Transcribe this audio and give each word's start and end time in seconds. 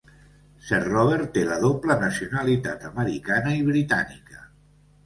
Sir 0.69 0.79
Robert 0.85 1.29
té 1.35 1.43
la 1.49 1.59
doble 1.65 1.99
nacionalitat 2.05 2.89
americana 2.91 3.57
i 3.61 3.65
britànica. 3.71 4.45